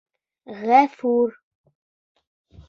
[0.61, 1.37] Ғәфүр!